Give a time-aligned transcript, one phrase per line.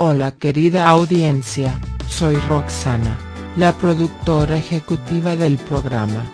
[0.00, 1.76] Hola querida audiencia,
[2.08, 3.18] soy Roxana,
[3.56, 6.24] la productora ejecutiva del programa.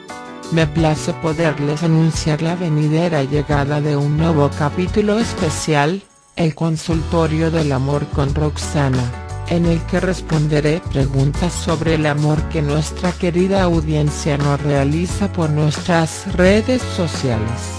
[0.52, 6.02] Me place poderles anunciar la venidera llegada de un nuevo capítulo especial,
[6.36, 9.10] el consultorio del amor con Roxana,
[9.48, 15.48] en el que responderé preguntas sobre el amor que nuestra querida audiencia nos realiza por
[15.48, 17.78] nuestras redes sociales.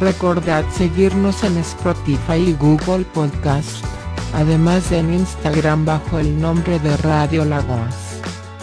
[0.00, 3.84] Recordad seguirnos en Spotify y Google Podcast
[4.32, 7.94] además en Instagram bajo el nombre de Radio Lagoas.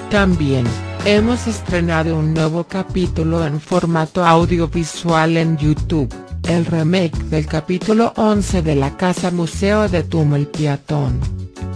[0.10, 0.66] También,
[1.06, 6.14] hemos estrenado un nuevo capítulo en formato audiovisual en YouTube,
[6.48, 11.20] el remake del capítulo 11 de la Casa Museo de Tumel Piatón.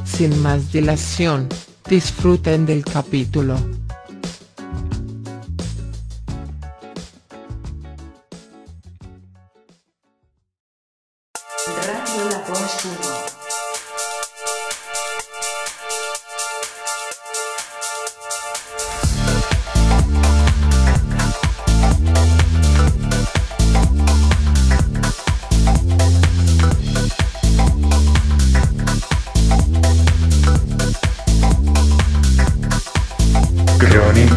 [0.04, 1.48] Sin más dilación,
[1.88, 3.56] disfruten del capítulo.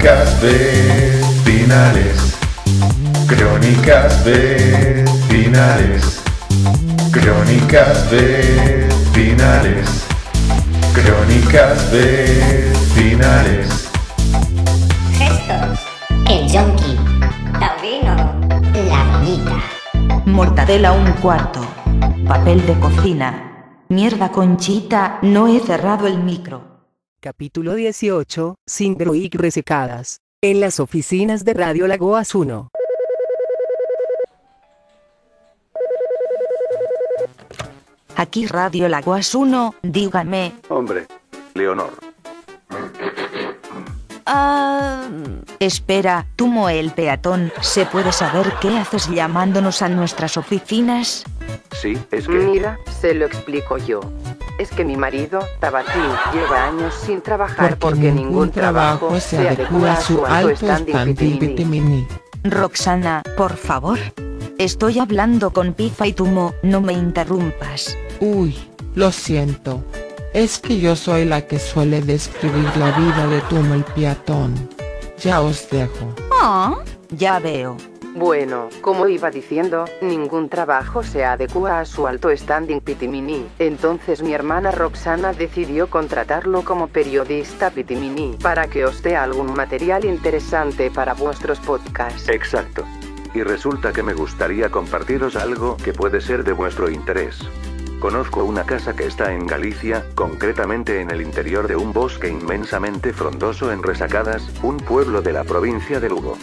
[0.07, 2.39] Crónicas vecinales.
[3.27, 6.23] Crónicas vecinales.
[7.11, 10.07] Crónicas vecinales.
[10.95, 13.91] Crónicas vecinales.
[15.19, 15.81] Gestos.
[16.31, 16.97] El yonki.
[17.59, 18.15] Taurino.
[18.89, 19.59] La bonita.
[20.25, 21.67] Mortadela un cuarto.
[22.29, 23.75] Papel de cocina.
[23.89, 26.76] Mierda conchita, no he cerrado el micro.
[27.27, 30.21] Capítulo 18, Sindroic resecadas.
[30.41, 32.69] En las oficinas de Radio Lagoas 1.
[38.15, 40.53] Aquí Radio Lagoas 1, dígame.
[40.69, 41.09] Hombre,
[41.55, 41.95] Leonor.
[44.25, 45.09] Ah.
[45.59, 51.25] Espera, Tumo el peatón, ¿se puede saber qué haces llamándonos a nuestras oficinas?
[51.73, 52.35] Sí, es que.
[52.35, 54.01] Mira, se lo explico yo.
[54.59, 56.03] Es que mi marido, Tabatín,
[56.33, 62.07] lleva años sin trabajar porque, ningún trabajo se adecua a su alto standing vitamini.
[62.43, 63.99] Roxana, por favor.
[64.57, 67.95] Estoy hablando con Pifa y Tumo, no me interrumpas.
[68.21, 68.57] Uy,
[68.95, 69.85] lo siento.
[70.33, 74.55] Es que yo soy la que suele describir la vida de Tumel Piatón.
[75.23, 76.15] Ya os dejo.
[76.41, 76.77] Ah,
[77.11, 77.77] ya veo.
[78.17, 83.47] Bueno, como iba diciendo, ningún trabajo se adecua a su alto standing pitimini.
[83.59, 90.07] Entonces mi hermana Roxana decidió contratarlo como periodista pitimini para que os dé algún material
[90.07, 92.31] interesante para vuestros podcasts.
[92.31, 92.85] Exacto.
[93.35, 97.39] Y resulta que me gustaría compartiros algo que puede ser de vuestro interés.
[98.01, 103.13] Conozco una casa que está en Galicia, concretamente en el interior de un bosque inmensamente
[103.13, 106.37] frondoso en Resacadas, un pueblo de la provincia de Lugo.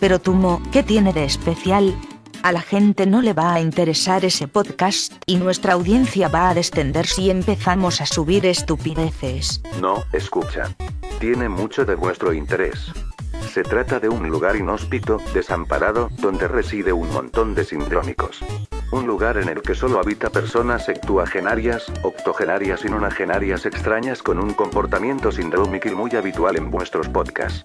[0.00, 1.94] Pero Tumo, ¿qué tiene de especial?
[2.42, 6.54] A la gente no le va a interesar ese podcast y nuestra audiencia va a
[6.54, 9.62] descender si empezamos a subir estupideces.
[9.80, 10.74] No, escucha.
[11.18, 12.92] Tiene mucho de vuestro interés.
[13.52, 18.44] Se trata de un lugar inhóspito, desamparado, donde reside un montón de sindrómicos.
[18.94, 24.54] Un lugar en el que solo habita personas septuagenarias, octogenarias y nonagenarias extrañas con un
[24.54, 27.60] comportamiento sindrómico muy habitual en vuestros podcasts.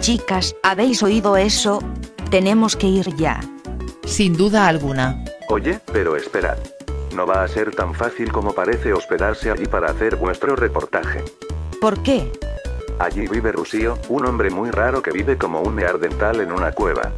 [0.00, 1.78] Chicas, ¿habéis oído eso?
[2.32, 3.38] Tenemos que ir ya.
[4.04, 5.24] Sin duda alguna.
[5.48, 6.58] Oye, pero esperad.
[7.14, 11.22] No va a ser tan fácil como parece hospedarse allí para hacer vuestro reportaje.
[11.80, 12.32] ¿Por qué?
[12.98, 17.12] Allí vive Rusío, un hombre muy raro que vive como un neardental en una cueva.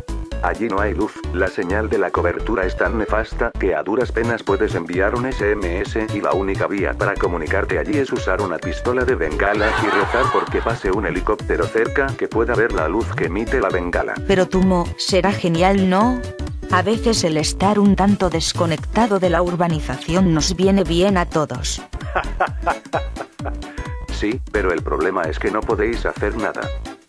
[0.44, 4.12] Allí no hay luz, la señal de la cobertura es tan nefasta que a duras
[4.12, 8.58] penas puedes enviar un SMS y la única vía para comunicarte allí es usar una
[8.58, 13.06] pistola de bengala y rezar porque pase un helicóptero cerca que pueda ver la luz
[13.16, 14.12] que emite la bengala.
[14.28, 16.20] Pero Tumo, será genial, ¿no?
[16.70, 21.80] A veces el estar un tanto desconectado de la urbanización nos viene bien a todos.
[24.12, 26.62] Sí, pero el problema es que no podéis hacer nada.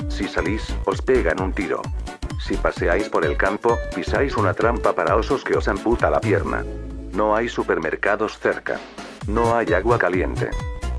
[0.09, 1.81] Si salís, os pegan un tiro.
[2.39, 6.63] Si paseáis por el campo, pisáis una trampa para osos que os amputa la pierna.
[7.13, 8.79] No hay supermercados cerca.
[9.27, 10.49] No hay agua caliente.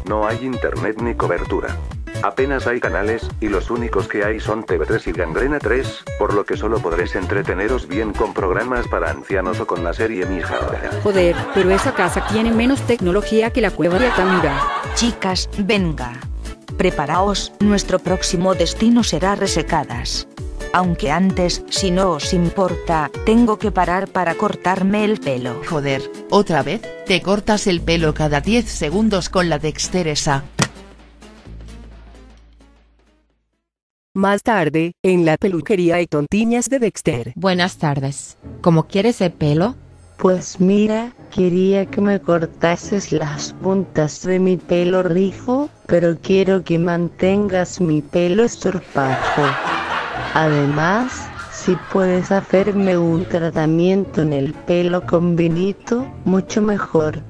[0.07, 1.77] No hay internet ni cobertura.
[2.23, 6.45] Apenas hay canales, y los únicos que hay son TV3 y Gangrena 3, por lo
[6.45, 10.59] que solo podréis entreteneros bien con programas para ancianos o con la serie Mija.
[11.03, 14.61] Joder, pero esa casa tiene menos tecnología que la cueva de Altamira.
[14.95, 16.13] Chicas, venga.
[16.79, 20.27] Preparaos, nuestro próximo destino será Resecadas.
[20.77, 25.63] Aunque antes, si no os importa, tengo que parar para cortarme el pelo.
[25.67, 26.83] Joder, ¿otra vez?
[27.07, 30.45] Te cortas el pelo cada 10 segundos con la dexteresa.
[34.13, 37.33] Más tarde, en la peluquería y tontiñas de Dexter.
[37.37, 38.37] Buenas tardes.
[38.61, 39.77] ¿Cómo quieres el pelo?
[40.19, 46.79] Pues mira, quería que me cortases las puntas de mi pelo rijo, pero quiero que
[46.79, 49.76] mantengas mi pelo estorpajo.
[50.39, 57.23] Además, si puedes hacerme un tratamiento en el pelo con vinito, mucho mejor.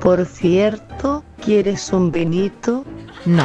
[0.00, 2.84] Por cierto, ¿quieres un vinito?
[3.24, 3.44] No.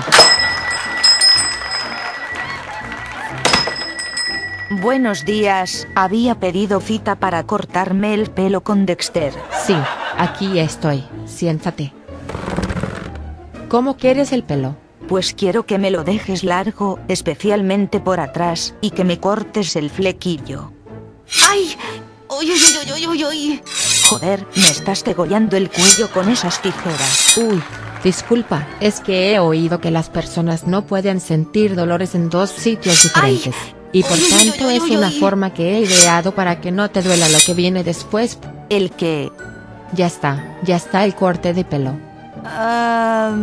[4.82, 9.34] Buenos días, había pedido cita para cortarme el pelo con Dexter.
[9.68, 9.76] Sí,
[10.18, 11.04] aquí estoy.
[11.28, 11.94] Siéntate.
[13.68, 14.89] ¿Cómo quieres el pelo?
[15.10, 19.90] Pues quiero que me lo dejes largo, especialmente por atrás, y que me cortes el
[19.90, 20.72] flequillo.
[21.50, 21.76] ¡Ay!
[22.30, 23.62] ¡Uy, uy, uy, uy, uy, uy!
[24.08, 27.36] Joder, me estás degollando el cuello con esas tijeras.
[27.38, 27.60] Uy,
[28.04, 33.02] disculpa, es que he oído que las personas no pueden sentir dolores en dos sitios
[33.02, 33.56] diferentes.
[33.92, 37.40] Y por tanto es una forma que he ideado para que no te duela lo
[37.44, 38.38] que viene después.
[38.70, 39.32] El que...
[39.94, 41.98] Ya está, ya está el corte de pelo.
[42.46, 43.36] Ah,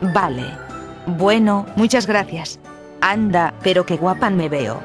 [0.00, 0.71] vale.
[1.06, 2.58] Bueno, muchas gracias.
[3.00, 4.80] Anda, pero qué guapa me veo.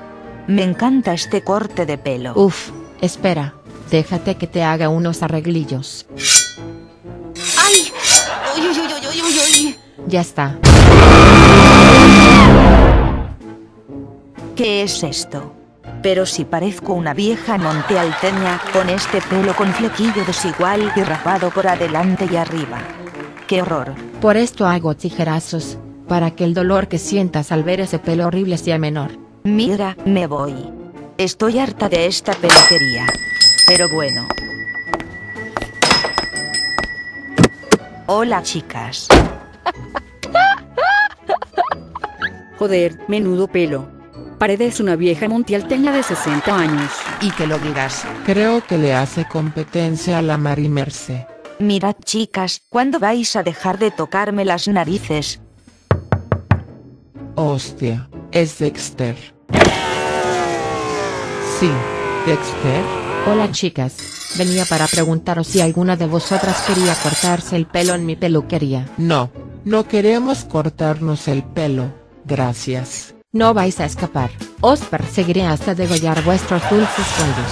[0.47, 2.33] Me encanta este corte de pelo.
[2.35, 2.71] Uf,
[3.01, 3.53] espera,
[3.91, 6.07] déjate que te haga unos arreglillos.
[7.57, 7.91] ¡Ay!
[8.55, 9.77] ¡Uy, uy, uy, uy, uy!
[10.07, 10.57] Ya está.
[14.55, 15.53] ¿Qué es esto?
[16.01, 21.67] Pero si parezco una vieja montealteña con este pelo con flequillo desigual y rapado por
[21.67, 22.79] adelante y arriba.
[23.47, 23.93] ¡Qué horror!
[24.21, 25.77] Por esto hago tijerazos,
[26.07, 29.11] para que el dolor que sientas al ver ese pelo horrible sea menor.
[29.43, 30.55] Mira, me voy.
[31.17, 33.05] Estoy harta de esta peluquería.
[33.67, 34.27] Pero bueno.
[38.05, 39.07] Hola chicas.
[42.57, 43.89] Joder, menudo pelo.
[44.37, 46.91] Paredes una vieja montialteña de 60 años.
[47.21, 48.05] Y que lo digas.
[48.25, 51.25] Creo que le hace competencia a la Marimerce.
[51.59, 55.41] Mirad chicas, ¿cuándo vais a dejar de tocarme las narices?
[57.39, 59.15] Hostia, es Dexter.
[61.59, 61.69] Sí,
[62.25, 62.83] Dexter.
[63.27, 68.15] Hola chicas, venía para preguntaros si alguna de vosotras quería cortarse el pelo en mi
[68.15, 68.89] peluquería.
[68.97, 69.29] No,
[69.65, 71.93] no queremos cortarnos el pelo,
[72.25, 73.13] gracias.
[73.31, 74.31] No vais a escapar,
[74.61, 77.51] os perseguiré hasta degollar vuestros dulces cuellos.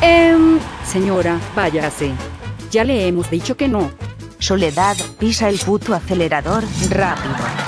[0.00, 2.12] Em, señora, váyase.
[2.70, 3.90] Ya le hemos dicho que no.
[4.38, 7.67] Soledad, pisa el puto acelerador, rápido.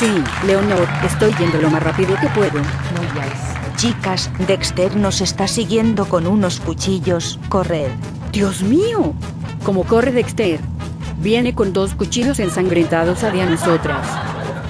[0.00, 2.58] Sí, Leonor, estoy yendo lo más rápido que puedo.
[2.58, 3.76] No.
[3.76, 7.90] Chicas, Dexter nos está siguiendo con unos cuchillos, corred.
[8.32, 9.12] Dios mío,
[9.62, 10.58] ¿cómo corre Dexter?
[11.18, 14.08] Viene con dos cuchillos ensangrentados hacia nosotras.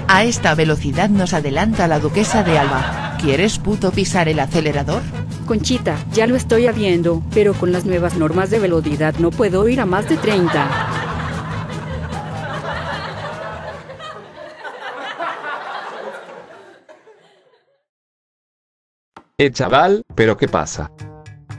[0.08, 3.16] A esta velocidad nos adelanta la duquesa de Alba.
[3.20, 5.02] ¿Quieres puto pisar el acelerador?
[5.46, 9.80] Conchita, ya lo estoy haciendo, pero con las nuevas normas de velocidad no puedo ir
[9.80, 10.89] a más de 30.
[19.40, 20.90] Eh chaval, pero ¿qué pasa?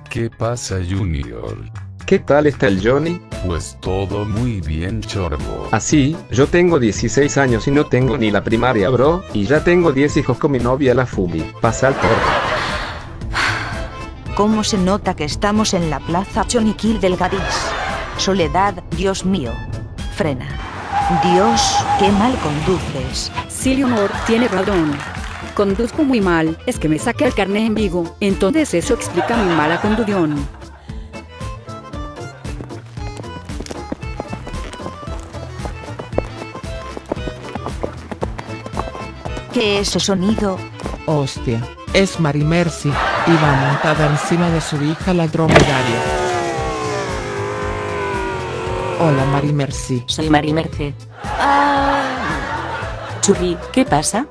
[0.07, 1.57] ¿Qué pasa Junior?
[2.05, 3.19] ¿Qué tal está el Johnny?
[3.47, 5.67] Pues todo muy bien chorbo.
[5.71, 9.91] Así, yo tengo 16 años y no tengo ni la primaria bro, y ya tengo
[9.91, 11.43] 10 hijos con mi novia la Fumi.
[11.59, 12.07] Pasa al corte.
[14.35, 17.41] ¿Cómo se nota que estamos en la plaza Choniquil del Gadis?
[18.17, 19.53] Soledad, Dios mío.
[20.15, 20.47] Frena.
[21.23, 23.31] Dios, qué mal conduces.
[23.49, 24.95] Sí, Leonor, tiene razón.
[25.55, 29.53] Conduzco muy mal, es que me saqué el carnet en Vigo, entonces eso explica mi
[29.53, 30.47] mala conducción.
[39.53, 40.57] ¿Qué es ese sonido?
[41.05, 41.61] Hostia,
[41.93, 42.89] es Marimercy,
[43.27, 46.01] iba montada encima de su hija la dromedaria.
[48.99, 50.03] Hola Marimercy.
[50.07, 50.95] Soy Marimerce.
[53.21, 54.25] Churri, ¿qué pasa?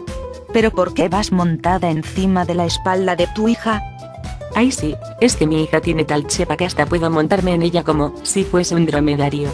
[0.52, 3.82] ¿Pero por qué vas montada encima de la espalda de tu hija?
[4.54, 7.84] Ay sí, es que mi hija tiene tal chepa que hasta puedo montarme en ella
[7.84, 9.48] como si fuese un dromedario.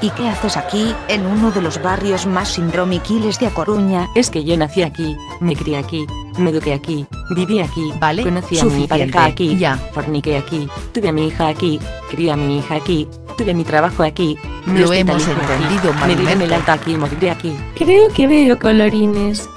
[0.00, 4.08] ¿Y qué haces aquí, en uno de los barrios más sindromiquiles de A Coruña?
[4.14, 6.04] Es que yo nací aquí, me crié aquí,
[6.36, 9.76] me eduqué aquí, viví aquí, Vale, conocí a mi pareja aquí, ya.
[9.94, 11.78] forniqué aquí, tuve a mi hija aquí,
[12.10, 14.36] crié a mi hija aquí, tuve mi trabajo aquí,
[14.66, 17.56] Lo hemos hospitalicé aquí, entendido, me el alta aquí y moriré aquí.
[17.76, 19.48] Creo que veo colorines.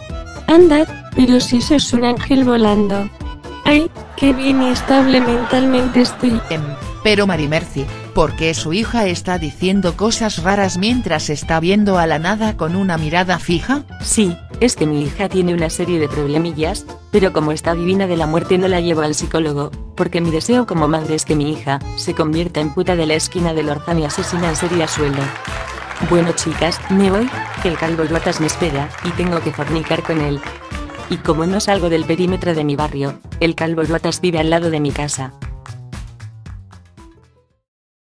[0.47, 3.09] Andad, pero si sos un ángel volando.
[3.65, 6.39] Ay, qué bien y estable mentalmente estoy.
[6.49, 6.61] Em,
[7.03, 7.85] pero Marimercy,
[8.15, 12.75] ¿por qué su hija está diciendo cosas raras mientras está viendo a la nada con
[12.75, 13.83] una mirada fija?
[14.01, 18.17] Sí, es que mi hija tiene una serie de problemillas, pero como está divina de
[18.17, 21.51] la muerte no la llevo al psicólogo, porque mi deseo como madre es que mi
[21.51, 24.87] hija se convierta en puta de la esquina del orfano y asesina en serie a
[24.87, 25.23] sueldo.
[26.09, 27.27] Bueno chicas, me voy,
[27.61, 30.39] que el calvo Lotas me espera, y tengo que fornicar con él.
[31.09, 34.69] Y como no salgo del perímetro de mi barrio, el calvo Lotas vive al lado
[34.69, 35.33] de mi casa.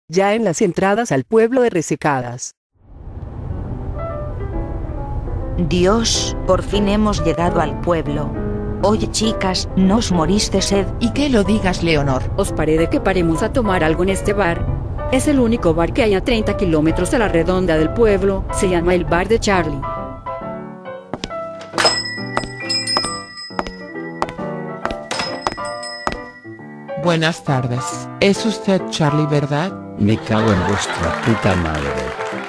[0.08, 2.56] Ya en las entradas al pueblo de Resecadas.
[5.58, 8.32] Dios, por fin hemos llegado al pueblo.
[8.82, 10.88] Oye chicas, ¿no os moriste sed?
[11.00, 12.24] Y que lo digas Leonor.
[12.38, 14.69] Os paré de que paremos a tomar algo en este bar.
[15.12, 18.70] Es el único bar que hay a 30 kilómetros a la redonda del pueblo, se
[18.70, 19.82] llama el Bar de Charlie.
[27.04, 28.08] Buenas tardes.
[28.20, 29.74] ¿Es usted Charlie, verdad?
[29.98, 31.90] Me cago en vuestra puta madre.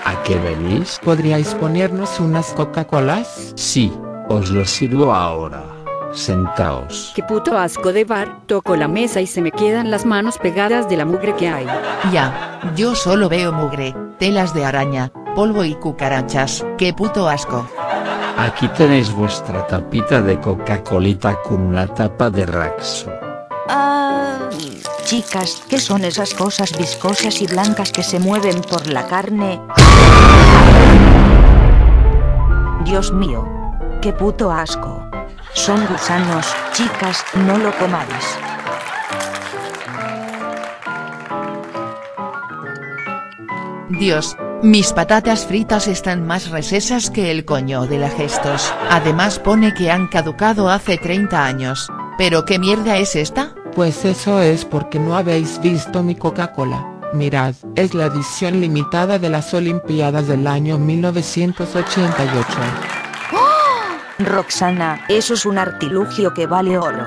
[0.04, 1.00] ¿A qué venís?
[1.02, 3.54] ¿Podríais ponernos unas Coca-Colas?
[3.56, 3.90] Sí,
[4.28, 5.79] os lo sirvo ahora.
[6.12, 7.12] Sentaos.
[7.14, 10.88] Qué puto asco de bar, toco la mesa y se me quedan las manos pegadas
[10.88, 11.66] de la mugre que hay.
[12.12, 17.66] Ya, yo solo veo mugre, telas de araña, polvo y cucarachas, qué puto asco.
[18.36, 23.10] Aquí tenéis vuestra tapita de Coca-Colita con una tapa de Raxo.
[23.68, 24.48] Ah,
[25.04, 29.60] chicas, ¿qué son esas cosas viscosas y blancas que se mueven por la carne?
[32.84, 33.46] Dios mío,
[34.00, 35.09] qué puto asco.
[35.52, 38.38] Son gusanos, chicas, no lo comáis.
[43.88, 49.74] Dios, mis patatas fritas están más resesas que el coño de la gestos, además pone
[49.74, 51.88] que han caducado hace 30 años.
[52.16, 53.54] ¿Pero qué mierda es esta?
[53.74, 56.86] Pues eso es porque no habéis visto mi Coca-Cola.
[57.12, 62.46] Mirad, es la edición limitada de las Olimpiadas del año 1988.
[64.26, 67.06] Roxana, eso es un artilugio que vale oro.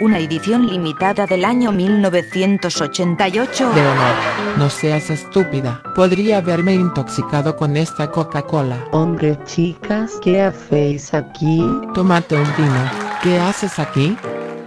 [0.00, 3.72] Una edición limitada del año 1988.
[3.74, 4.14] Leonor,
[4.56, 5.80] no seas estúpida.
[5.94, 8.76] Podría haberme intoxicado con esta Coca-Cola.
[8.90, 11.64] Hombre, chicas, ¿qué hacéis aquí?
[11.94, 12.90] Tómate un vino.
[13.22, 14.16] ¿Qué haces aquí?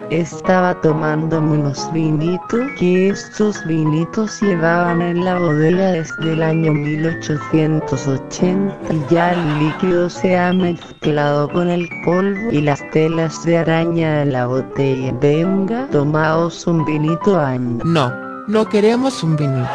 [0.09, 8.73] Estaba tomándome unos vinitos que estos vinitos llevaban en la bodega desde el año 1880
[8.89, 14.19] y ya el líquido se ha mezclado con el polvo y las telas de araña
[14.19, 15.11] de la botella.
[15.19, 17.83] Venga, tomaos un vinito año.
[17.83, 18.09] No,
[18.47, 19.67] no queremos un vinito,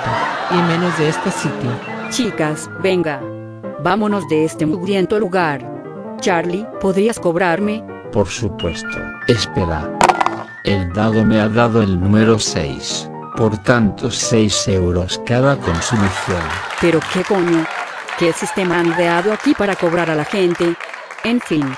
[0.51, 1.71] y menos de este sitio.
[2.09, 3.21] Chicas, venga.
[3.83, 5.61] Vámonos de este mugriento lugar.
[6.21, 7.85] Charlie, ¿podrías cobrarme?
[8.13, 8.89] Por supuesto.
[9.29, 9.99] Espera.
[10.65, 13.11] El dado me ha dado el número 6.
[13.37, 16.41] Por tanto 6 euros cada consumición.
[16.81, 17.67] Pero qué coño.
[18.17, 20.77] ¿Qué sistema han ideado aquí para cobrar a la gente?
[21.25, 21.75] En fin.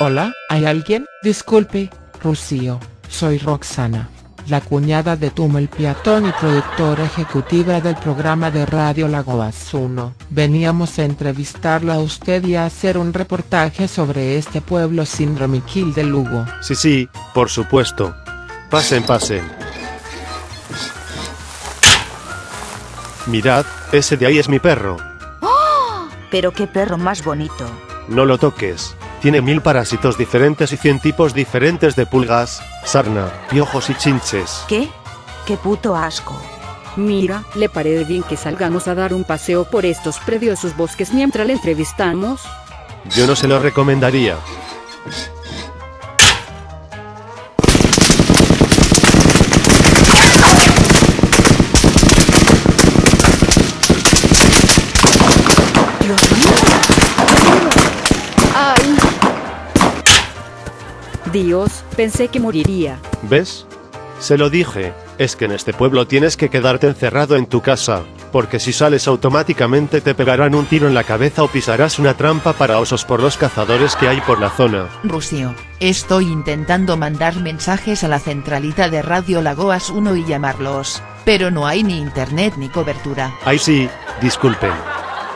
[0.00, 1.06] Hola, ¿hay alguien?
[1.22, 1.90] Disculpe,
[2.22, 2.78] Rocío,
[3.08, 4.10] soy Roxana,
[4.48, 10.14] la cuñada de Tumo el Peatón y productora ejecutiva del programa de Radio Lagoas 1.
[10.30, 15.92] Veníamos a entrevistarlo a usted y a hacer un reportaje sobre este pueblo síndrome kill
[15.94, 16.46] de Lugo.
[16.60, 18.14] Sí, sí, por supuesto.
[18.70, 19.42] Pasen, pasen.
[23.26, 24.96] Mirad, ese de ahí es mi perro.
[25.42, 26.08] ¡Oh!
[26.30, 27.66] Pero qué perro más bonito.
[28.08, 28.96] No lo toques.
[29.20, 34.64] Tiene mil parásitos diferentes y cien tipos diferentes de pulgas, sarna, piojos y chinches.
[34.68, 34.88] ¿Qué?
[35.46, 36.40] ¡Qué puto asco!
[36.96, 41.46] Mira, ¿le parece bien que salgamos a dar un paseo por estos preciosos bosques mientras
[41.46, 42.42] le entrevistamos?
[43.16, 44.36] Yo no se lo recomendaría.
[61.28, 62.98] Dios, pensé que moriría.
[63.22, 63.66] ¿Ves?
[64.18, 68.02] Se lo dije, es que en este pueblo tienes que quedarte encerrado en tu casa,
[68.32, 72.52] porque si sales automáticamente te pegarán un tiro en la cabeza o pisarás una trampa
[72.52, 74.88] para osos por los cazadores que hay por la zona.
[75.04, 81.52] Rusio, estoy intentando mandar mensajes a la centralita de Radio Lagoas 1 y llamarlos, pero
[81.52, 83.32] no hay ni internet ni cobertura.
[83.44, 83.88] Ay sí,
[84.20, 84.72] disculpen.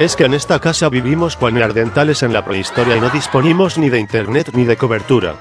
[0.01, 3.91] Es que en esta casa vivimos cual neandertales en la prehistoria y no disponimos ni
[3.91, 5.37] de internet ni de cobertura.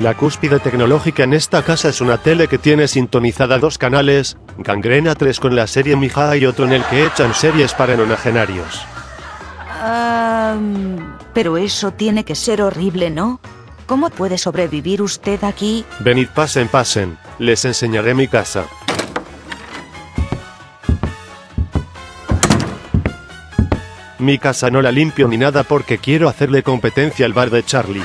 [0.00, 5.14] La cúspide tecnológica en esta casa es una tele que tiene sintonizada dos canales, Gangrena
[5.14, 8.82] 3 con la serie Mijada y otro en el que echan series para nonagenarios.
[9.80, 10.56] Ah,
[11.32, 13.40] Pero eso tiene que ser horrible, ¿no?
[13.86, 15.84] ¿Cómo puede sobrevivir usted aquí?
[16.00, 17.18] Venid, pasen, pasen.
[17.38, 18.64] Les enseñaré mi casa.
[24.18, 28.02] Mi casa no la limpio ni nada porque quiero hacerle competencia al bar de Charlie.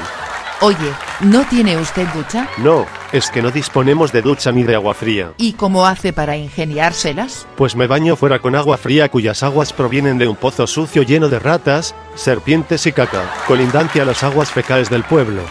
[0.61, 2.49] Oye, ¿no tiene usted ducha?
[2.57, 5.31] No, es que no disponemos de ducha ni de agua fría.
[5.37, 7.47] ¿Y cómo hace para ingeniárselas?
[7.55, 11.29] Pues me baño fuera con agua fría cuyas aguas provienen de un pozo sucio lleno
[11.29, 15.43] de ratas, serpientes y caca, colindante a las aguas fecales del pueblo.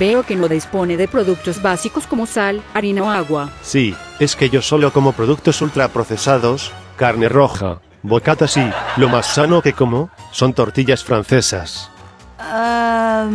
[0.00, 3.50] Veo que no dispone de productos básicos como sal, harina o agua.
[3.60, 9.60] Sí, es que yo solo como productos ultraprocesados, carne roja, bocatas y, lo más sano
[9.60, 11.90] que como, son tortillas francesas.
[12.38, 13.28] Ah,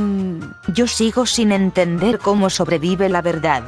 [0.67, 3.63] yo sigo sin entender cómo sobrevive la verdad.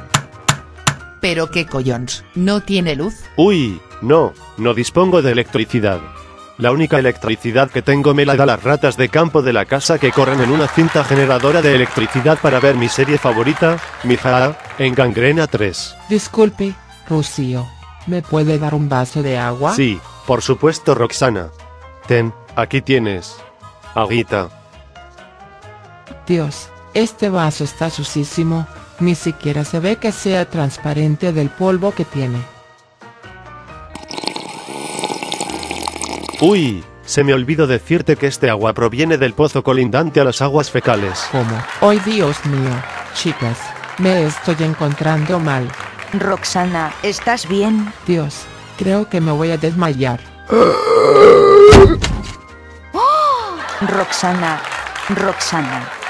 [1.20, 3.14] Pero qué collons, ¿no tiene luz?
[3.36, 6.00] Uy, no, no dispongo de electricidad.
[6.58, 9.98] La única electricidad que tengo me la da las ratas de campo de la casa
[9.98, 14.94] que corren en una cinta generadora de electricidad para ver mi serie favorita, Mija, en
[14.94, 15.96] Gangrena 3.
[16.08, 16.74] Disculpe,
[17.08, 17.66] Rocío,
[18.06, 19.74] ¿me puede dar un vaso de agua?
[19.74, 21.48] Sí, por supuesto, Roxana.
[22.06, 23.36] Ten, aquí tienes.
[23.94, 24.61] Aguita.
[26.32, 28.66] Dios, este vaso está sucísimo,
[29.00, 32.38] ni siquiera se ve que sea transparente del polvo que tiene.
[36.40, 40.70] Uy, se me olvidó decirte que este agua proviene del pozo colindante a las aguas
[40.70, 41.28] fecales.
[41.30, 41.62] ¿Cómo?
[41.82, 42.82] ¡Ay, Dios mío!
[43.12, 43.58] Chicas,
[43.98, 45.70] me estoy encontrando mal.
[46.14, 47.92] Roxana, ¿estás bien?
[48.06, 48.46] Dios,
[48.78, 50.20] creo que me voy a desmayar.
[53.82, 54.62] Roxana,
[55.10, 56.01] Roxana.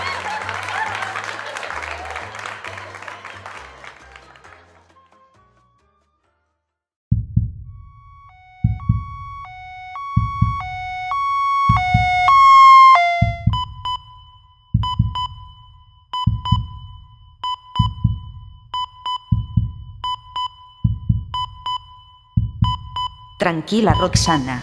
[23.43, 24.63] Tranquila, Roxana.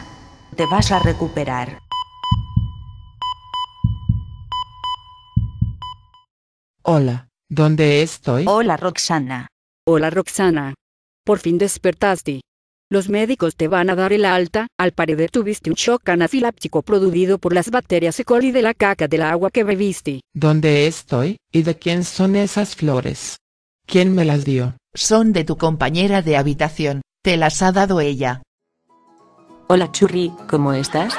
[0.56, 1.80] Te vas a recuperar.
[6.84, 8.45] Hola, ¿dónde estoy?
[8.47, 9.49] Hola, Roxana.
[9.86, 10.75] Hola Roxana.
[11.25, 12.39] Por fin despertaste.
[12.89, 17.38] Los médicos te van a dar el alta, al parecer tuviste un shock anafiláptico producido
[17.38, 18.23] por las bacterias E.
[18.23, 20.21] coli de la caca del agua que bebiste.
[20.34, 21.36] ¿Dónde estoy?
[21.51, 23.39] ¿Y de quién son esas flores?
[23.86, 24.77] ¿Quién me las dio?
[24.93, 28.41] Son de tu compañera de habitación, te las ha dado ella.
[29.71, 31.13] Hola Churri, ¿cómo estás?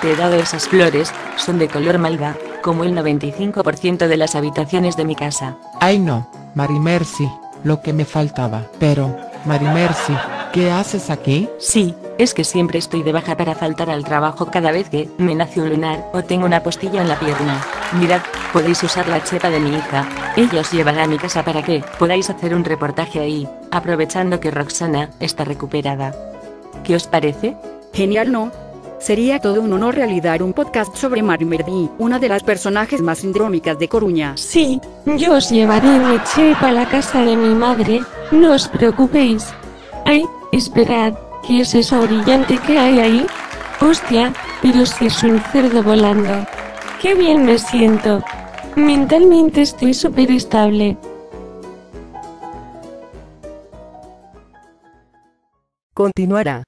[0.00, 4.96] Te he dado esas flores, son de color malva, como el 95% de las habitaciones
[4.96, 5.58] de mi casa.
[5.80, 7.30] Ay no, Marimercy,
[7.62, 8.62] lo que me faltaba.
[8.78, 10.14] Pero, Marimercy,
[10.54, 11.46] ¿qué haces aquí?
[11.58, 15.34] Sí, es que siempre estoy de baja para faltar al trabajo cada vez que me
[15.34, 17.62] nace un lunar o tengo una postilla en la pierna.
[18.00, 18.22] Mirad,
[18.54, 21.84] podéis usar la chepa de mi hija, ella os llevará a mi casa para que
[21.98, 26.14] podáis hacer un reportaje ahí, aprovechando que Roxana está recuperada.
[26.82, 27.56] ¿Qué os parece?
[27.94, 28.50] Genial, ¿no?
[28.98, 33.78] Sería todo un honor realizar un podcast sobre Marimerdi, una de las personajes más sindrómicas
[33.78, 34.36] de Coruña.
[34.36, 34.80] Sí,
[35.16, 38.00] yo os llevaré mi chepa a la casa de mi madre,
[38.32, 39.46] no os preocupéis.
[40.04, 41.14] Ay, esperad,
[41.46, 43.26] ¿qué es eso brillante que hay ahí?
[43.80, 46.46] Hostia, pero si es un cerdo volando.
[47.00, 48.24] Qué bien me siento.
[48.74, 50.96] Mentalmente estoy súper estable.
[55.92, 56.64] Continuará.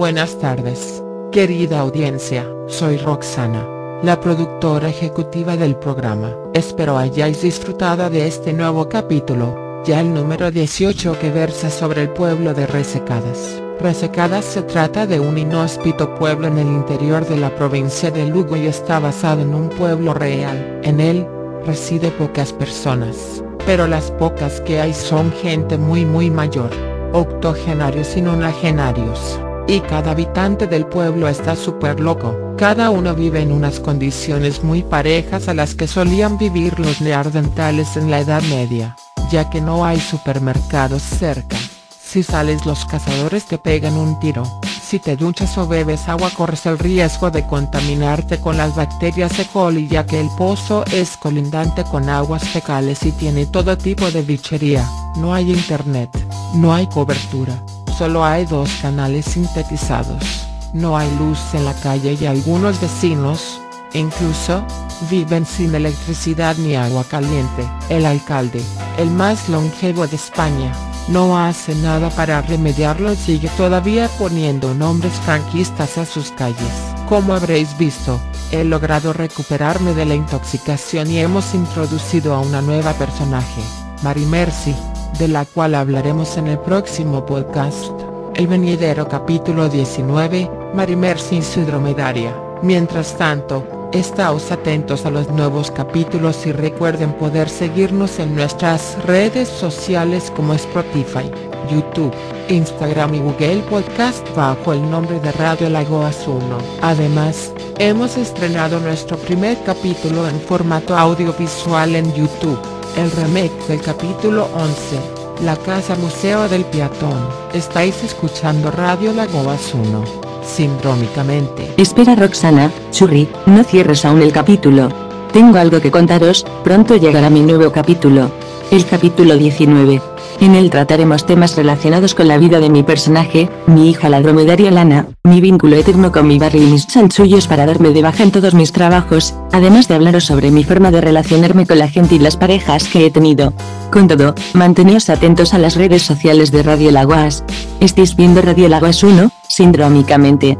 [0.00, 3.68] Buenas tardes, querida audiencia, soy Roxana,
[4.02, 6.34] la productora ejecutiva del programa.
[6.54, 12.08] Espero hayáis disfrutado de este nuevo capítulo, ya el número 18 que versa sobre el
[12.08, 13.60] pueblo de Resecadas.
[13.78, 18.56] Resecadas se trata de un inhóspito pueblo en el interior de la provincia de Lugo
[18.56, 20.80] y está basado en un pueblo real.
[20.82, 21.26] En él,
[21.66, 26.70] reside pocas personas, pero las pocas que hay son gente muy muy mayor,
[27.12, 32.36] octogenarios y nonagenarios y cada habitante del pueblo está súper loco.
[32.56, 37.96] Cada uno vive en unas condiciones muy parejas a las que solían vivir los neandertales
[37.96, 38.96] en la Edad Media,
[39.30, 41.56] ya que no hay supermercados cerca.
[42.02, 44.42] Si sales los cazadores te pegan un tiro.
[44.82, 49.46] Si te duchas o bebes agua corres el riesgo de contaminarte con las bacterias E.
[49.52, 54.22] coli ya que el pozo es colindante con aguas fecales y tiene todo tipo de
[54.22, 54.84] bichería.
[55.16, 56.10] No hay internet,
[56.54, 57.62] no hay cobertura
[58.00, 63.60] solo hay dos canales sintetizados, no hay luz en la calle y algunos vecinos,
[63.92, 64.64] incluso,
[65.10, 67.68] viven sin electricidad ni agua caliente.
[67.90, 68.62] El alcalde,
[68.96, 70.72] el más longevo de España,
[71.08, 76.72] no hace nada para remediarlo y sigue todavía poniendo nombres franquistas a sus calles,
[77.06, 78.18] Como habréis visto,
[78.50, 83.60] he logrado recuperarme de la intoxicación y hemos introducido a una nueva personaje,
[84.02, 84.74] Mary Mercy,
[85.20, 87.92] de la cual hablaremos en el próximo podcast.
[88.36, 92.34] El venidero capítulo 19, Mary Mercy y su dromedaria.
[92.62, 99.46] Mientras tanto, estáos atentos a los nuevos capítulos y recuerden poder seguirnos en nuestras redes
[99.46, 101.30] sociales como Spotify,
[101.70, 102.14] YouTube,
[102.48, 106.40] Instagram y Google Podcast bajo el nombre de Radio Lagoas 1.
[106.80, 112.58] Además, hemos estrenado nuestro primer capítulo en formato audiovisual en YouTube,
[112.96, 117.28] el remake del capítulo 11, La Casa Museo del Peatón.
[117.52, 121.72] Estáis escuchando Radio Lagoas 1 sindrómicamente.
[121.76, 124.88] Espera Roxana, churri, no cierres aún el capítulo.
[125.32, 128.30] Tengo algo que contaros, pronto llegará mi nuevo capítulo.
[128.70, 130.09] El capítulo 19.
[130.40, 134.70] En él trataremos temas relacionados con la vida de mi personaje, mi hija la dromedaria
[134.70, 138.30] Lana, mi vínculo eterno con mi barrio y mis chanchullos para darme de baja en
[138.30, 142.18] todos mis trabajos, además de hablaros sobre mi forma de relacionarme con la gente y
[142.18, 143.52] las parejas que he tenido.
[143.92, 147.44] Con todo, manteneos atentos a las redes sociales de Radio Laguas.
[147.80, 150.56] Estáis viendo Radio Laguas 1, sindrómicamente.